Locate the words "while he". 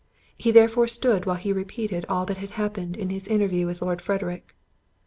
1.27-1.53